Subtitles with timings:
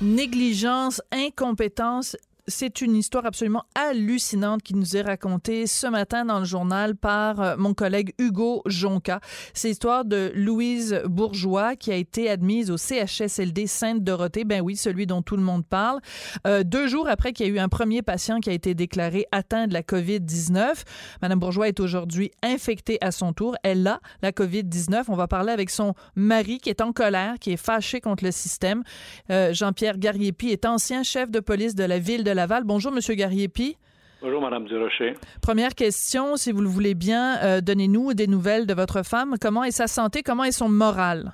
[0.00, 2.16] Négligence, incompétence,
[2.48, 7.40] c'est une histoire absolument hallucinante qui nous est racontée ce matin dans le journal par
[7.40, 9.20] euh, mon collègue Hugo Jonca.
[9.54, 14.44] C'est l'histoire de Louise Bourgeois qui a été admise au CHSLD Sainte-Dorothée.
[14.44, 16.00] Ben oui, celui dont tout le monde parle.
[16.46, 19.26] Euh, deux jours après qu'il y a eu un premier patient qui a été déclaré
[19.30, 20.84] atteint de la COVID-19.
[21.22, 23.56] Madame Bourgeois est aujourd'hui infectée à son tour.
[23.62, 25.04] Elle a la COVID-19.
[25.08, 28.32] On va parler avec son mari qui est en colère, qui est fâché contre le
[28.32, 28.82] système.
[29.30, 32.62] Euh, Jean-Pierre Garriépi est ancien chef de police de la ville de Laval.
[32.64, 33.76] Bonjour, Monsieur Garriépi.
[34.22, 35.14] Bonjour, Madame Durocher.
[35.42, 39.34] Première question, si vous le voulez bien, euh, donnez-nous des nouvelles de votre femme.
[39.42, 40.22] Comment est sa santé?
[40.22, 41.32] Comment est son moral?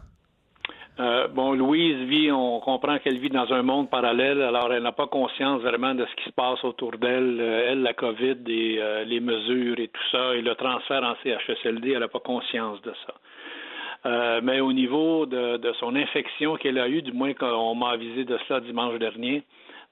[0.98, 4.92] Euh, bon, Louise vit, on comprend qu'elle vit dans un monde parallèle, alors elle n'a
[4.92, 7.38] pas conscience vraiment de ce qui se passe autour d'elle.
[7.38, 11.92] Euh, elle, la COVID et les mesures et tout ça, et le transfert en CHSLD,
[11.92, 14.40] elle n'a pas conscience de ça.
[14.42, 18.24] mais au niveau de, de son infection qu'elle a eue, du moins qu'on m'a avisé
[18.24, 19.42] de cela dimanche dernier,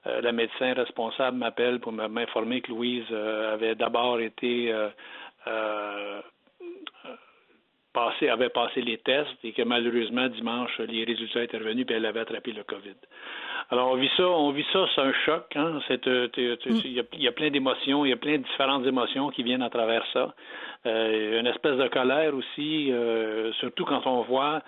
[0.05, 4.73] euh, la médecin responsable m'appelle pour m'informer que Louise euh, avait d'abord été
[5.47, 6.21] euh,
[7.93, 12.05] passé, avait passé les tests et que malheureusement dimanche les résultats étaient revenus et elle
[12.05, 12.95] avait attrapé le COVID.
[13.69, 15.45] Alors on vit ça, on vit ça, c'est un choc.
[15.55, 15.79] Hein?
[15.89, 16.79] Mm.
[16.83, 19.69] il, y a, plein d'émotions, il y a plein de différentes émotions qui viennent à
[19.69, 20.33] travers ça.
[20.83, 22.91] une espèce de colère aussi,
[23.59, 24.61] surtout quand on voit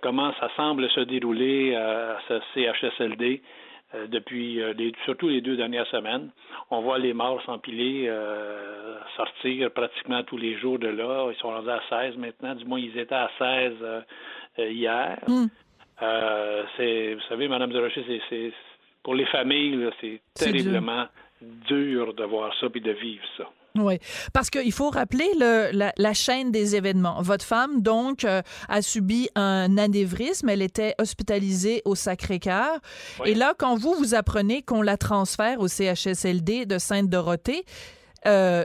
[0.00, 3.42] comment ça semble se dérouler à ce CHSLD.
[3.94, 6.28] Euh, depuis euh, les, surtout les deux dernières semaines.
[6.70, 11.30] On voit les morts s'empiler, euh, sortir pratiquement tous les jours de là.
[11.30, 12.54] Ils sont rendus à 16 maintenant.
[12.54, 13.72] Du moins, ils étaient à 16
[14.58, 15.18] hier.
[15.26, 15.46] Hmm.
[16.76, 17.90] c'est, vous savez, Madame de
[18.28, 18.52] c'est,
[19.02, 21.06] pour les familles, c'est terriblement
[21.40, 22.12] dur.
[22.12, 23.44] de voir ça et de vivre ça.
[23.80, 23.98] Oui,
[24.32, 27.20] parce qu'il faut rappeler le, la, chaîne des événements.
[27.22, 30.48] Votre femme, donc, euh, a subi un anévrisme.
[30.48, 32.78] Elle était hospitalisée au Sacré-Cœur.
[33.24, 37.64] Et là, quand vous, vous apprenez qu'on la transfère au CHSLD de Sainte-Dorothée,
[38.26, 38.64] euh,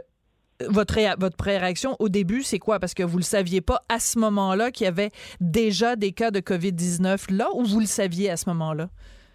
[0.69, 2.79] votre, votre réaction au début, c'est quoi?
[2.79, 6.31] Parce que vous le saviez pas à ce moment-là qu'il y avait déjà des cas
[6.31, 8.90] de COVID-19 là, ou vous le saviez à ce moment-là?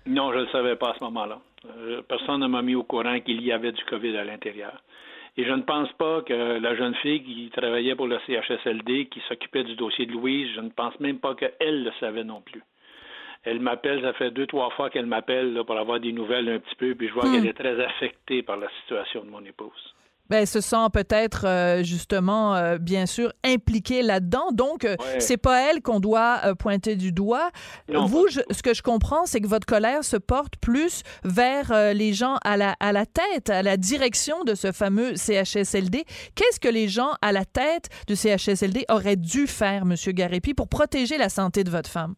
[0.06, 1.38] Non, je ne le savais pas à ce moment-là.
[1.66, 4.82] Euh, personne ne m'a mis au courant qu'il y avait du COVID à l'intérieur.
[5.38, 9.20] Et je ne pense pas que la jeune fille qui travaillait pour le CHSLD, qui
[9.28, 12.62] s'occupait du dossier de Louise, je ne pense même pas qu'elle le savait non plus.
[13.44, 16.74] Elle m'appelle, ça fait deux, trois fois qu'elle m'appelle pour avoir des nouvelles un petit
[16.74, 17.32] peu, puis je vois hmm.
[17.32, 19.94] qu'elle est très affectée par la situation de mon épouse
[20.30, 24.50] ben, se sent peut-être euh, justement, euh, bien sûr, impliquée là-dedans.
[24.52, 27.50] Donc, euh, c'est pas elle qu'on doit pointer du doigt.
[27.88, 32.36] Vous, ce que je comprends, c'est que votre colère se porte plus vers les gens
[32.44, 36.04] à la, à la tête, à la direction de ce fameux CHSLD.
[36.34, 40.68] Qu'est-ce que les gens à la tête du CHSLD auraient dû faire, Monsieur Garépi, pour
[40.68, 42.14] protéger la santé de votre femme?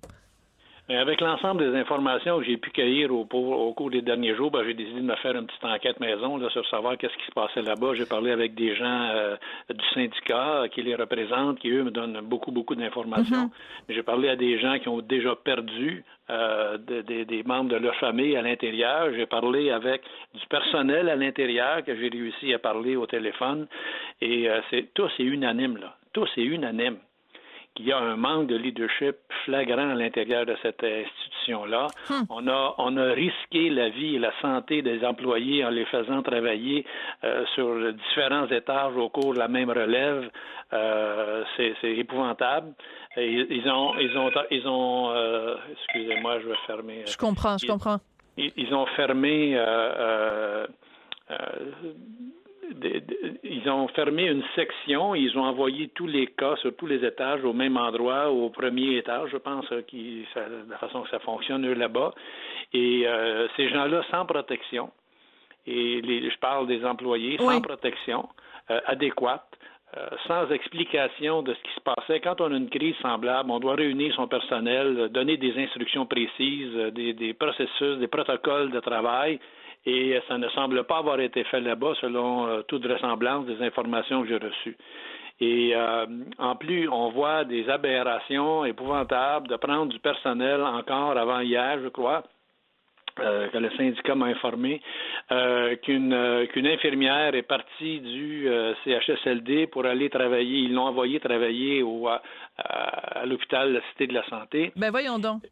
[0.96, 4.74] Avec l'ensemble des informations que j'ai pu cueillir au, cours des derniers jours, ben, j'ai
[4.74, 7.62] décidé de me faire une petite enquête maison là, sur savoir qu'est-ce qui se passait
[7.62, 7.94] là-bas.
[7.94, 9.36] J'ai parlé avec des gens euh,
[9.68, 13.46] du syndicat qui les représentent, qui eux me donnent beaucoup, beaucoup d'informations.
[13.46, 13.94] Mm-hmm.
[13.94, 18.36] J'ai parlé à des gens qui ont déjà perdu euh, des membres de leur famille
[18.36, 19.12] à l'intérieur.
[19.14, 20.02] J'ai parlé avec
[20.34, 23.66] du personnel à l'intérieur que j'ai réussi à parler au téléphone.
[24.20, 25.96] Et euh, c'est tout c'est unanime là.
[26.12, 26.98] Tout c'est unanime
[27.80, 31.86] qu'il y a un manque de leadership flagrant à l'intérieur de cette institution-là.
[32.08, 32.22] Hmm.
[32.28, 36.22] On, a, on a risqué la vie et la santé des employés en les faisant
[36.22, 36.84] travailler
[37.24, 40.30] euh, sur différents étages au cours de la même relève.
[40.72, 42.72] Euh, c'est épouvantable.
[43.16, 45.10] ils ont, ils ont, ils ont.
[45.10, 47.02] Euh, excusez-moi, je vais fermer.
[47.06, 47.98] Je comprends, je comprends.
[48.36, 49.58] Ils, ont fermé
[53.42, 57.44] ils ont fermé une section, ils ont envoyé tous les cas sur tous les étages
[57.44, 61.18] au même endroit, au premier étage, je pense, euh, qui, de la façon que ça
[61.20, 62.12] fonctionne eux là-bas.
[62.72, 64.90] Et euh, ces gens-là sans protection,
[65.66, 68.28] et les, je parle des employés sans protection
[68.70, 69.46] euh, adéquate,
[70.28, 72.20] sans explication de ce qui se passait.
[72.20, 76.72] Quand on a une crise semblable, on doit réunir son personnel, donner des instructions précises,
[76.94, 79.40] des, des processus, des protocoles de travail
[79.86, 84.22] et ça ne semble pas avoir été fait là-bas selon euh, toute vraisemblance des informations
[84.22, 84.76] que j'ai reçues.
[85.40, 86.06] Et euh,
[86.38, 91.88] en plus, on voit des aberrations épouvantables de prendre du personnel encore avant hier, je
[91.88, 92.24] crois,
[93.20, 94.82] euh, que le syndicat m'a informé
[95.82, 98.48] qu'une qu'une infirmière est partie du
[98.84, 100.58] CHSLD pour aller travailler.
[100.58, 102.20] Ils l'ont envoyé travailler au, à,
[102.58, 104.72] à l'hôpital de la Cité de la Santé.
[104.76, 105.42] Ben voyons donc.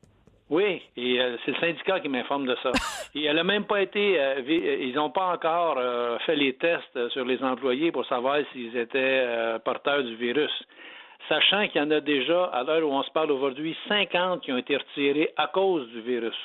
[0.51, 2.73] Oui, et euh, c'est le syndicat qui m'informe de ça.
[3.15, 5.79] et elle n'a même pas été, euh, euh, ils n'ont pas encore
[6.23, 9.27] fait les tests sur les employés pour savoir s'ils étaient
[9.65, 10.53] porteurs du virus.
[11.29, 14.53] Sachant qu'il y en a déjà, à l'heure où on se parle aujourd'hui, 50 qui
[14.53, 16.37] ont été retirés à cause du virus.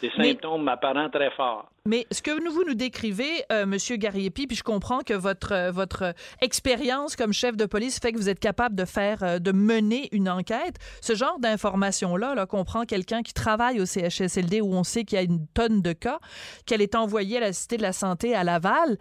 [0.00, 1.70] Des symptômes apparents très forts.
[1.86, 5.70] Mais ce que vous nous décrivez, euh, Monsieur Gariepi, puis je comprends que votre euh,
[5.70, 9.52] votre expérience comme chef de police fait que vous êtes capable de faire, euh, de
[9.52, 10.76] mener une enquête.
[11.00, 15.04] Ce genre d'information là, là qu'on prend quelqu'un qui travaille au CHSLD où on sait
[15.04, 16.20] qu'il y a une tonne de cas,
[16.66, 18.98] qu'elle est envoyée à la Cité de la Santé à Laval,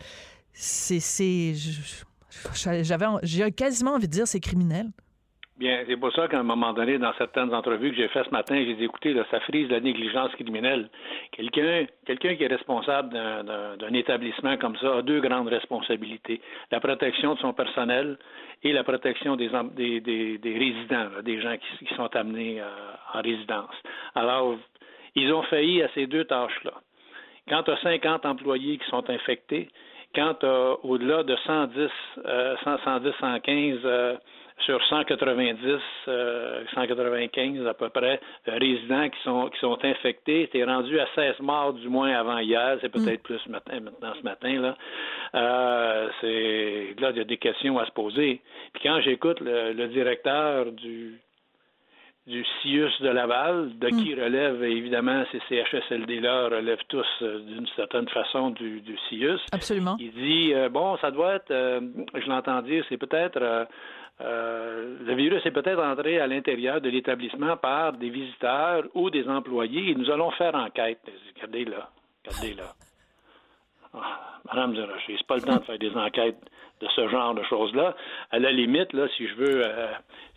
[0.53, 1.53] c'est c'est
[2.53, 4.89] j'avais j'ai quasiment envie de dire c'est criminel.
[5.59, 8.29] Bien, c'est pour ça qu'à un moment donné, dans certaines entrevues que j'ai faites ce
[8.29, 10.89] matin, j'ai dit, écoutez, là, ça frise la négligence criminelle.
[11.33, 16.39] Quelqu'un quelqu'un qui est responsable d'un établissement comme ça a deux grandes responsabilités.
[16.71, 18.17] La protection de son personnel
[18.63, 19.49] et la protection des,
[19.99, 22.65] des, résidents, des gens qui, sont amenés euh,
[23.13, 23.75] en résidence.
[24.15, 24.55] Alors,
[25.15, 26.71] ils ont failli à ces deux tâches-là.
[27.49, 29.67] Quand tu as 50 employés qui sont infectés,
[30.15, 31.89] quand tu as au-delà de 110,
[32.25, 34.19] euh, 110, 115
[34.65, 35.79] sur 190,
[36.73, 40.49] 195 euh, à peu près euh, résidents qui sont qui sont infectés.
[40.51, 42.77] C'est rendu à 16 morts du moins avant hier.
[42.81, 43.23] C'est peut-être mm.
[43.23, 44.77] plus matin, maintenant ce matin là.
[45.35, 48.41] Euh, c'est là il y a des questions à se poser.
[48.73, 51.19] Puis quand j'écoute le, directeur du
[52.27, 54.21] du CIUS de Laval, de qui mm.
[54.21, 59.39] relève évidemment ces CHSLD-là, relèvent tous d'une certaine façon du, du CIUS.
[59.51, 59.97] Absolument.
[59.99, 63.67] Il dit, bon, ça doit être, je l'entends dire, c'est peut-être
[64.21, 69.27] euh, le virus est peut-être entré à l'intérieur de l'établissement par des visiteurs ou des
[69.27, 70.99] employés et nous allons faire enquête.
[71.35, 71.89] Regardez là,
[72.25, 72.73] regardez là.
[73.93, 76.37] Ah, Madame Zeracher, c'est pas le temps de faire des enquêtes
[76.81, 77.95] de ce genre de choses-là.
[78.31, 79.87] À la limite, là, si je veux, euh,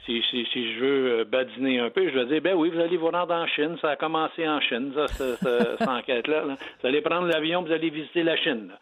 [0.07, 2.81] si, si, si, je veux euh, badiner un peu, je vais dire, ben oui, vous
[2.81, 3.77] allez vous rendre en Chine.
[3.81, 6.45] Ça a commencé en Chine, ça, cette, enquête-là.
[6.45, 8.73] Vous allez prendre l'avion, vous allez visiter la Chine.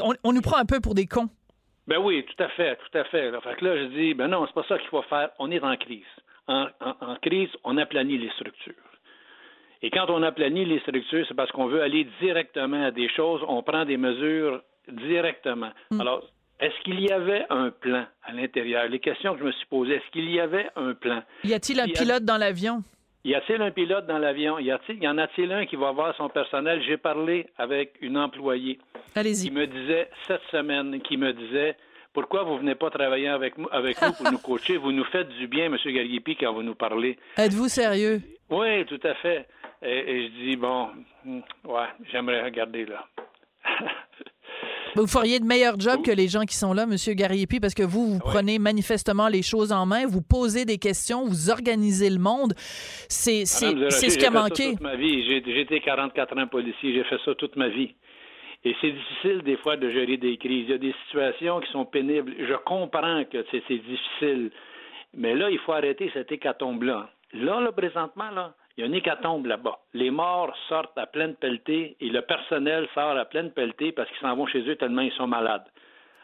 [0.00, 1.28] On, on nous prend un peu pour des cons.
[1.86, 3.30] Ben oui, tout à fait, tout à fait.
[3.30, 3.40] Là.
[3.40, 5.30] Fait que là, je dis, ben non, c'est pas ça qu'il faut faire.
[5.38, 6.02] On est en crise.
[6.46, 6.66] En,
[7.22, 8.74] crise, on aplanit les structures.
[9.82, 13.42] Et quand on aplanit les structures, c'est parce qu'on veut aller directement à des choses,
[13.48, 15.70] on prend des mesures directement.
[15.90, 16.00] Hmm.
[16.00, 16.22] Alors,
[16.60, 18.88] est-ce qu'il y avait un plan à l'intérieur?
[18.88, 21.22] Les questions que je me suis posées, est-ce qu'il y avait un plan?
[21.44, 22.82] Y a-t-il un pilote dans l'avion?
[23.24, 24.58] Y a-t-il un pilote dans l'avion?
[24.58, 26.82] Y, y en a-t-il un qui va voir son personnel?
[26.86, 28.78] J'ai parlé avec une employée
[29.14, 31.76] qui me disait cette semaine, qui me disait
[32.12, 34.76] pourquoi vous venez pas travailler avec, avec nous pour nous coacher?
[34.76, 35.76] Vous nous faites du bien, M.
[35.84, 37.18] Gariepi, quand vous nous parlez.
[37.38, 38.20] Êtes-vous sérieux?
[38.50, 39.48] Oui, tout à fait.
[39.82, 40.90] Et, je dis, bon,
[41.24, 43.06] hmm, ouais, j'aimerais regarder là.
[44.96, 46.96] Vous feriez de meilleurs jobs que les gens qui sont là, M.
[47.14, 51.24] Gariepi, parce que vous, vous prenez manifestement les choses en main, vous posez des questions,
[51.24, 52.54] vous organisez le monde.
[53.08, 54.72] C'est ce qui a manqué.
[54.72, 55.24] toute ma vie.
[55.26, 57.94] J'ai été 44 ans policier, j'ai fait ça toute ma vie.
[58.64, 60.64] Et c'est difficile des fois de gérer des crises.
[60.68, 62.32] Il y a des situations qui sont pénibles.
[62.38, 64.50] Je comprends que c'est difficile.
[65.12, 67.10] Mais là, il faut arrêter cette hécatombe-là.
[67.34, 69.78] Là, là, présentement, là, il y a une hécatombe là-bas.
[69.92, 74.20] Les morts sortent à pleine pelletée et le personnel sort à pleine pelletée parce qu'ils
[74.20, 75.66] s'en vont chez eux tellement ils sont malades.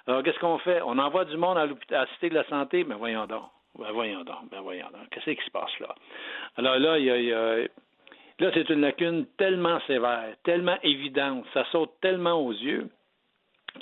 [0.07, 0.81] Alors, qu'est-ce qu'on fait?
[0.83, 2.85] On envoie du monde à, la Cité de la Santé?
[2.85, 3.45] Ben voyons donc.
[3.79, 4.51] Ben voyons donc.
[4.51, 5.09] Ben voyons donc.
[5.11, 5.95] Qu'est-ce qui se passe là?
[6.57, 7.67] Alors là, il y a
[8.41, 12.89] Là, c'est une lacune tellement sévère, tellement évidente, ça saute tellement aux yeux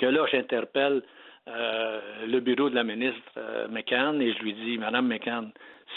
[0.01, 1.01] que là, j'interpelle
[1.47, 5.51] euh, le bureau de la ministre euh, McCann et je lui dis, Madame McCann,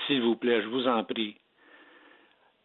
[0.07, 1.37] s'il vous plaît, je vous en prie,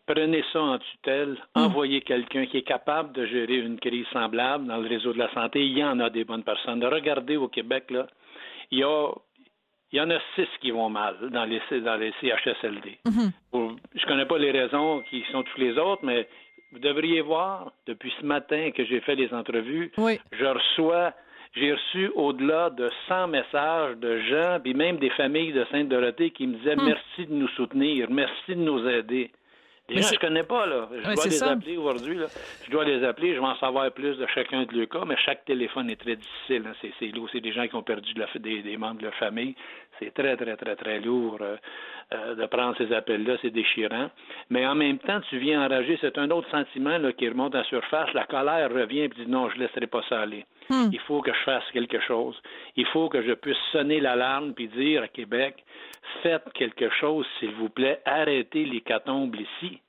[0.07, 1.61] prenez ça en tutelle, hmm.
[1.61, 5.31] envoyez quelqu'un qui est capable de gérer une crise semblable dans le réseau de la
[5.33, 5.63] santé.
[5.65, 6.83] Il y en a des bonnes personnes.
[6.83, 8.07] Regardez au Québec, là,
[8.71, 9.09] il y a
[9.93, 12.97] il y en a six qui vont mal dans les, dans les CHSLD.
[13.05, 13.31] Mhm.
[13.53, 16.27] je ne connais pas les raisons qui sont tous les autres, mais
[16.73, 21.13] vous devriez voir, depuis ce matin que j'ai fait les entrevues, je reçois,
[21.55, 26.47] j'ai reçu au-delà de 100 messages de gens, puis même des familles de Sainte-Dorothée qui
[26.47, 26.85] me disaient hmm.
[26.85, 29.31] merci de nous soutenir, merci de nous aider.
[29.89, 30.89] Les gens, je connais pas, là.
[30.91, 32.19] Je dois les appeler aujourd'hui,
[32.65, 35.15] Je dois les appeler, je vais en savoir plus de chacun de leurs cas, mais
[35.25, 36.63] chaque téléphone est très difficile.
[36.67, 36.89] Hein.
[36.99, 37.29] C'est lourd.
[37.31, 39.55] C'est des gens qui ont perdu des, membres de leur famille.
[39.99, 41.55] C'est très, très, très, très lourd euh,
[42.13, 43.37] euh, de prendre ces appels-là.
[43.41, 44.09] C'est déchirant.
[44.49, 45.97] Mais en même temps, tu viens enrager.
[46.01, 48.13] C'est un autre sentiment là, qui remonte à la surface.
[48.13, 50.45] La colère revient et dit non, je ne laisserai pas ça aller.
[50.69, 50.89] Hmm.
[50.91, 52.35] Il faut que je fasse quelque chose.
[52.75, 55.63] Il faut que je puisse sonner l'alarme puis dire à Québec,
[56.23, 59.79] faites quelque chose, s'il vous plaît, arrêtez les catombes ici.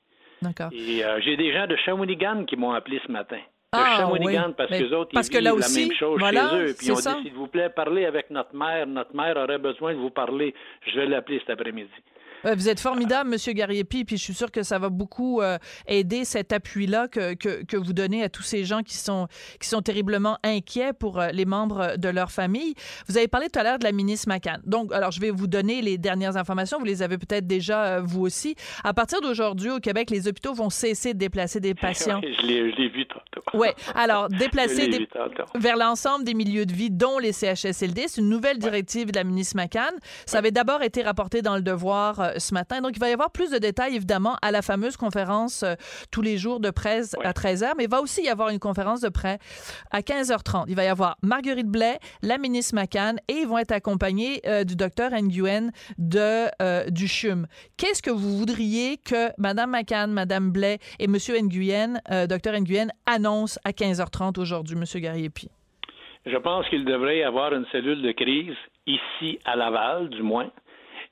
[0.40, 0.70] D'accord.
[0.72, 3.38] Et euh, j'ai des gens de Shawinigan qui m'ont appelé ce matin.
[3.38, 6.74] De ah, Shawinigan, parce que les autres, parce ils que la même chose chez eux.
[6.78, 8.86] Puis ils ont dit, s'il vous plaît, parlez avec notre mère.
[8.86, 10.54] Notre mère aurait besoin de vous parler.
[10.86, 11.90] Je vais l'appeler cet après-midi.
[12.44, 16.24] Vous êtes formidable, Monsieur Gariepi, puis je suis sûr que ça va beaucoup euh, aider
[16.24, 19.28] cet appui-là que, que, que, vous donnez à tous ces gens qui sont,
[19.60, 22.74] qui sont terriblement inquiets pour euh, les membres de leur famille.
[23.08, 24.60] Vous avez parlé tout à l'heure de la ministre McCann.
[24.64, 26.78] Donc, alors, je vais vous donner les dernières informations.
[26.78, 28.54] Vous les avez peut-être déjà, euh, vous aussi.
[28.84, 32.20] À partir d'aujourd'hui, au Québec, les hôpitaux vont cesser de déplacer des patients.
[32.22, 33.46] je l'ai vu tantôt.
[33.54, 33.68] Oui.
[33.94, 35.08] Alors, déplacer des,
[35.54, 38.04] vers l'ensemble des milieux de vie, dont les CHSLD.
[38.08, 39.94] C'est une nouvelle directive de la ministre McCann.
[40.26, 42.80] Ça avait d'abord été rapporté dans le devoir euh, ce matin.
[42.80, 45.74] Donc, il va y avoir plus de détails, évidemment, à la fameuse conférence euh,
[46.10, 49.00] tous les jours de presse à 13h, mais il va aussi y avoir une conférence
[49.00, 49.38] de presse
[49.90, 50.64] à 15h30.
[50.68, 54.64] Il va y avoir Marguerite Blais, la ministre McCann, et ils vont être accompagnés euh,
[54.64, 57.46] du docteur Nguyen de, du CHUM.
[57.76, 61.16] Qu'est-ce que vous voudriez que Mme McCann, Mme Blais et M.
[61.16, 65.00] Nguyen, docteur Nguyen, annoncent à 15h30 aujourd'hui, M.
[65.00, 65.48] Gariepi?
[66.26, 68.56] Je pense qu'il devrait y avoir une cellule de crise
[68.86, 70.50] ici à Laval, du moins,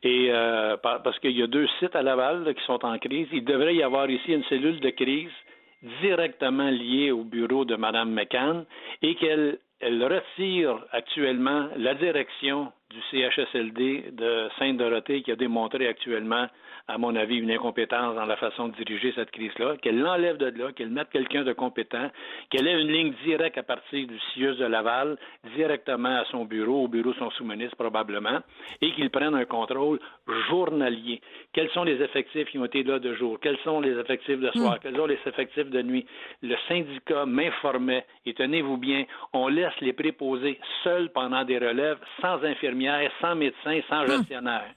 [0.03, 3.45] et euh, parce qu'il y a deux sites à Laval qui sont en crise, il
[3.45, 5.31] devrait y avoir ici une cellule de crise
[6.03, 8.65] directement liée au bureau de Mme McCann
[9.03, 16.47] et qu'elle elle retire actuellement la direction du CHSLD de Sainte-Dorothée qui a démontré actuellement
[16.89, 20.47] à mon avis, une incompétence dans la façon de diriger cette crise-là, qu'elle l'enlève de
[20.57, 22.11] là, qu'elle mette quelqu'un de compétent,
[22.51, 25.17] qu'elle ait une ligne directe à partir du CIUS de Laval,
[25.57, 28.39] directement à son bureau, au bureau de son sous-ministre probablement,
[28.81, 29.99] et qu'il prenne un contrôle
[30.49, 31.21] journalier.
[31.53, 33.39] Quels sont les effectifs qui ont été là de jour?
[33.41, 34.77] Quels sont les effectifs de soir?
[34.77, 34.79] Hmm.
[34.83, 36.07] Quels sont les effectifs de nuit?
[36.43, 42.45] Le syndicat m'informait, et tenez-vous bien, on laisse les préposés seuls pendant des relèves, sans
[42.89, 44.19] infirmières, sans médecins, sans hmm.
[44.19, 44.75] gestionnaire.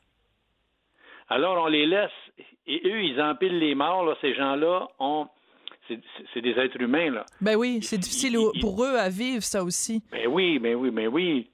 [1.29, 2.11] Alors, on les laisse,
[2.65, 5.27] et eux, ils empilent les morts, là, ces gens-là ont.
[6.33, 7.25] C'est des êtres humains, là.
[7.41, 10.03] Ben oui, c'est difficile pour eux à vivre, ça aussi.
[10.11, 11.49] Ben oui, ben oui, ben oui.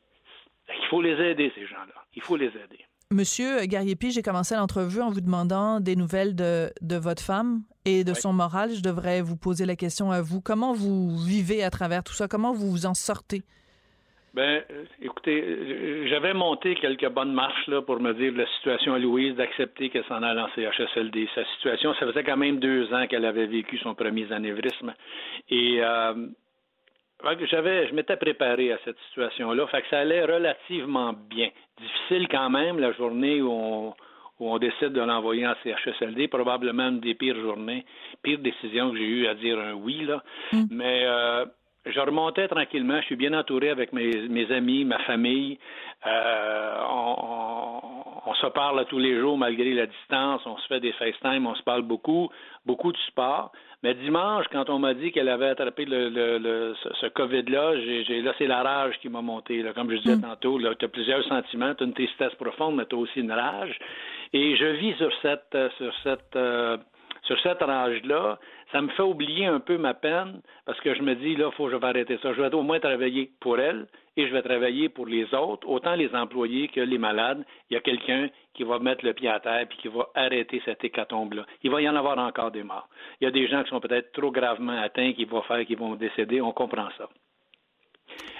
[0.67, 1.93] Il faut les aider, ces gens-là.
[2.15, 2.85] Il faut les aider.
[3.11, 8.03] Monsieur Gariepi, j'ai commencé l'entrevue en vous demandant des nouvelles de, de votre femme et
[8.03, 8.71] de son moral.
[8.73, 10.41] Je devrais vous poser la question à vous.
[10.41, 12.27] Comment vous vivez à travers tout ça?
[12.27, 13.43] Comment vous vous en sortez?
[14.35, 18.93] Ben, euh, écoutez, euh, j'avais monté quelques bonnes marches là pour me dire la situation
[18.93, 21.29] à Louise, d'accepter qu'elle s'en allait en CHSLD.
[21.33, 24.93] Sa situation, ça faisait quand même deux ans qu'elle avait vécu son premier anévrisme.
[25.49, 26.27] Et euh,
[27.49, 29.67] j'avais, je m'étais préparé à cette situation-là.
[29.67, 31.49] Fait que ça allait relativement bien.
[31.79, 33.93] Difficile quand même la journée où on,
[34.41, 37.85] où on décide de l'envoyer en CHSLD, probablement une des pires journées,
[38.21, 40.21] pire décision que j'ai eu à dire un oui là.
[40.51, 40.63] Mm.
[40.71, 41.45] Mais euh,
[41.85, 42.99] je remontais tranquillement.
[43.01, 45.57] Je suis bien entouré avec mes, mes amis, ma famille.
[46.05, 47.79] Euh, on,
[48.25, 50.41] on, se parle tous les jours malgré la distance.
[50.45, 52.29] On se fait des FaceTime, on se parle beaucoup,
[52.65, 53.51] beaucoup de sport.
[53.83, 58.33] Mais dimanche, quand on m'a dit qu'elle avait attrapé le, le, ce, COVID-là, j'ai, là,
[58.37, 59.61] c'est la rage qui m'a monté.
[59.61, 59.73] Là.
[59.73, 60.21] Comme je disais mm.
[60.21, 61.75] tantôt, tu as plusieurs sentiments.
[61.75, 63.77] Tu as une tristesse profonde, mais tu as aussi une rage.
[64.33, 66.77] Et je vis sur cette, sur cette, euh,
[67.25, 68.39] sur cette rage-là
[68.71, 71.55] ça me fait oublier un peu ma peine parce que je me dis, là, il
[71.55, 72.33] faut que je vais arrêter ça.
[72.33, 75.95] Je vais au moins travailler pour elle et je vais travailler pour les autres, autant
[75.95, 77.45] les employés que les malades.
[77.69, 80.61] Il y a quelqu'un qui va mettre le pied à terre et qui va arrêter
[80.65, 81.45] cette hécatombe-là.
[81.63, 82.89] Il va y en avoir encore des morts.
[83.21, 85.75] Il y a des gens qui sont peut-être trop gravement atteints, qui vont faire, qui
[85.75, 86.41] vont décéder.
[86.41, 87.07] On comprend ça.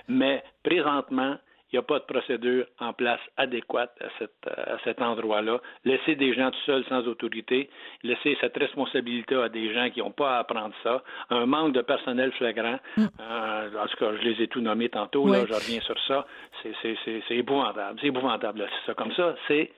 [0.07, 1.37] Mais présentement,
[1.75, 5.59] il n'y a pas de procédure en place adéquate à, cet endroit-là.
[5.83, 7.69] Laisser des gens tout seuls sans autorité,
[8.01, 11.81] laisser cette responsabilité à des gens qui n'ont pas à apprendre ça, un manque de
[11.81, 12.79] personnel flagrant.
[12.95, 13.03] Mm.
[13.19, 16.25] Euh, en tout cas, je les ai tout nommés tantôt, là, je reviens sur ça.
[16.63, 17.99] C'est épouvantable.
[17.99, 18.65] C'est épouvantable.
[18.69, 18.93] C'est ça.
[18.93, 19.69] Comme ça, c'est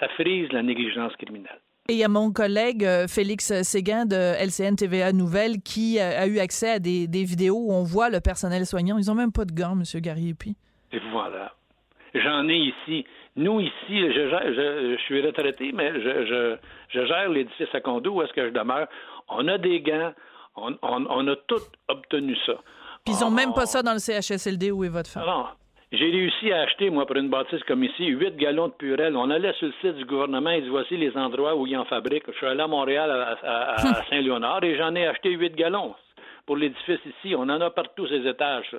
[0.00, 1.60] ça frise la négligence criminelle.
[1.88, 6.18] Et il y a mon collègue euh, Félix Séguin de LCN TVA Nouvelle qui euh,
[6.18, 8.96] a eu accès à des, vidéos où on voit le personnel soignant.
[8.98, 9.82] Ils n'ont même pas de gants, M.
[9.94, 10.56] Et
[11.10, 11.52] voilà.
[12.14, 13.04] J'en ai ici.
[13.36, 16.56] Nous, ici, je, suis retraité, mais je,
[16.90, 18.88] gère l'édifice à condo où est-ce que je demeure.
[19.28, 20.12] On a des gants.
[20.56, 22.54] On, a tout obtenu ça.
[23.04, 25.26] Puis ils n'ont même pas ça dans le CHSLD où est votre femme.
[25.26, 25.46] Non.
[25.92, 29.10] J'ai réussi à acheter, moi, pour une bâtisse comme ici, huit gallons de purée.
[29.14, 31.84] On allait sur le site du gouvernement et dit voici les endroits où ils en
[31.84, 32.26] fabriquent.
[32.32, 33.76] Je suis allé à Montréal, à,
[34.10, 35.94] Saint-Léonard, et j'en ai acheté huit gallons
[36.44, 37.34] pour l'édifice ici.
[37.36, 38.74] On en a partout ces étages.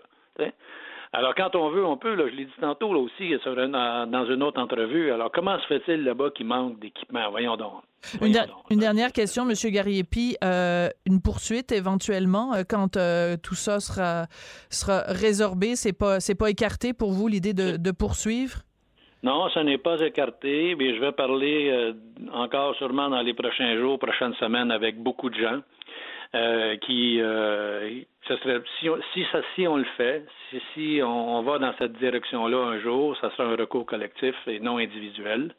[1.13, 2.15] Alors, quand on veut, on peut.
[2.15, 5.11] Là, je l'ai dit tantôt là aussi dans une autre entrevue.
[5.11, 7.29] Alors, comment se fait-il là-bas qu'il manque d'équipement?
[7.31, 7.81] Voyons donc.
[8.21, 9.53] une, dernière question, M.
[9.71, 10.35] Gariepi.
[10.43, 14.25] Euh, une poursuite éventuellement euh, quand euh, tout ça sera,
[14.69, 18.59] sera résorbé, c'est pas pas écarté pour vous l'idée de, de, poursuivre?
[19.23, 21.93] Non, ce n'est pas écarté, mais je vais parler
[22.31, 25.61] encore sûrement dans les prochains jours, prochaines semaines avec beaucoup de gens.
[26.35, 31.41] Euh, qui euh, serait si on, si ça si on le fait, si, si on,
[31.41, 35.55] va dans cette direction-là un jour, ça sera un recours collectif et non individuel.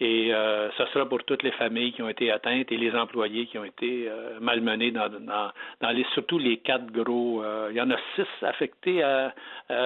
[0.00, 3.46] Et euh, ça sera pour toutes les familles qui ont été atteintes et les employés
[3.46, 7.42] qui ont été euh, malmenés dans, dans, dans les, surtout les quatre gros.
[7.42, 9.02] Euh, il y en a six affectés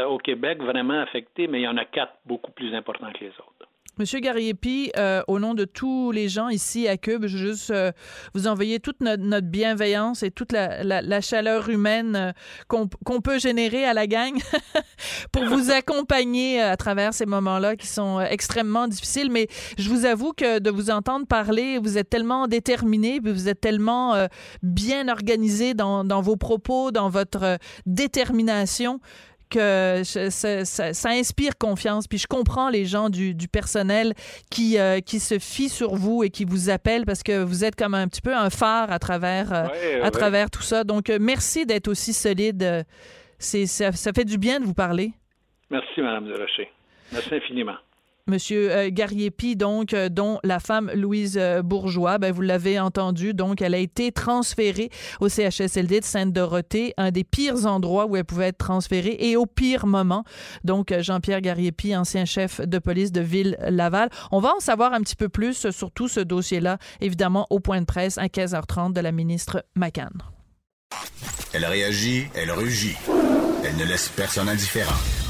[0.08, 3.30] au Québec, vraiment affectés, mais il y en a quatre beaucoup plus importants que les
[3.30, 3.57] autres.
[3.98, 7.70] Monsieur Gariepi, euh, au nom de tous les gens ici à Cube, je veux juste
[7.72, 7.90] euh,
[8.32, 12.32] vous envoyer toute notre, bienveillance et toute la, chaleur humaine euh,
[12.68, 14.38] qu'on peut générer à la gang
[15.32, 19.32] pour vous accompagner à travers ces moments-là qui sont extrêmement difficiles.
[19.32, 23.60] Mais je vous avoue que de vous entendre parler, vous êtes tellement déterminé, vous êtes
[23.60, 24.28] tellement
[24.62, 29.00] bien organisé dans, dans vos propos, dans votre détermination
[29.48, 32.06] que ça, inspire confiance.
[32.06, 34.14] Puis je comprends les gens du, personnel
[34.50, 37.76] qui, euh, qui se fient sur vous et qui vous appellent parce que vous êtes
[37.76, 40.84] comme un petit peu un phare à travers, euh, à travers tout ça.
[40.84, 42.84] Donc, euh, merci d'être aussi solide.
[43.38, 45.12] C'est, ça, ça, fait du bien de vous parler.
[45.70, 46.70] Merci, Mme de Rocher.
[47.12, 47.76] Merci infiniment.
[48.28, 53.32] Monsieur euh, Gariepi, donc, euh, dont la femme Louise euh, Bourgeois, ben, vous l'avez entendu,
[53.32, 58.26] donc, elle a été transférée au CHSLD de Sainte-Dorothée, un des pires endroits où elle
[58.26, 60.24] pouvait être transférée et au pire moment.
[60.62, 64.10] Donc, Jean-Pierre Gariepi, ancien chef de police de Ville-Laval.
[64.30, 67.80] On va en savoir un petit peu plus sur tout ce dossier-là, évidemment, au point
[67.80, 70.12] de presse à 15h30 de la ministre McCann.
[71.54, 72.96] Elle réagit, elle rugit.
[73.64, 74.96] Elle ne laisse personne indifférent.